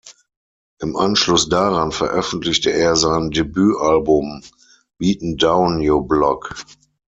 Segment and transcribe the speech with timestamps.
[0.81, 4.41] Im Anschluss daran veröffentlichte er sein Debütalbum
[4.97, 6.55] "Beat’n Down Yo Block".